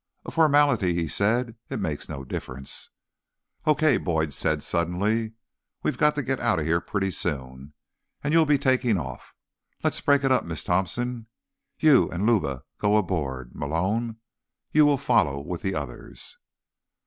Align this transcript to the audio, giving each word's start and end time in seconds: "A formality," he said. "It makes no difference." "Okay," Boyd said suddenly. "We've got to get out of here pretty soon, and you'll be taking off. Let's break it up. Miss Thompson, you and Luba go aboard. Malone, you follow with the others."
"A 0.25 0.31
formality," 0.31 0.95
he 0.95 1.07
said. 1.07 1.57
"It 1.69 1.79
makes 1.79 2.09
no 2.09 2.23
difference." 2.25 2.89
"Okay," 3.67 3.97
Boyd 3.99 4.33
said 4.33 4.63
suddenly. 4.63 5.33
"We've 5.83 5.99
got 5.99 6.15
to 6.15 6.23
get 6.23 6.39
out 6.39 6.57
of 6.57 6.65
here 6.65 6.81
pretty 6.81 7.11
soon, 7.11 7.73
and 8.23 8.33
you'll 8.33 8.47
be 8.47 8.57
taking 8.57 8.97
off. 8.97 9.35
Let's 9.83 10.01
break 10.01 10.23
it 10.23 10.31
up. 10.31 10.43
Miss 10.43 10.63
Thompson, 10.63 11.27
you 11.77 12.09
and 12.09 12.25
Luba 12.25 12.63
go 12.79 12.97
aboard. 12.97 13.53
Malone, 13.53 14.15
you 14.71 14.97
follow 14.97 15.39
with 15.39 15.61
the 15.61 15.75
others." 15.75 16.37